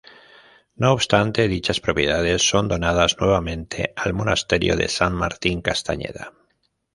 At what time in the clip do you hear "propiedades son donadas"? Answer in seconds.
1.79-3.17